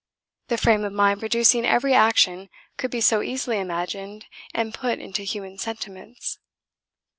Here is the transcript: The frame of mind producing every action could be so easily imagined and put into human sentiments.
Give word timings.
The 0.47 0.57
frame 0.57 0.83
of 0.83 0.93
mind 0.93 1.19
producing 1.19 1.63
every 1.63 1.93
action 1.93 2.49
could 2.75 2.89
be 2.89 3.01
so 3.01 3.21
easily 3.21 3.59
imagined 3.59 4.25
and 4.51 4.73
put 4.73 4.97
into 4.97 5.21
human 5.21 5.59
sentiments. 5.59 6.39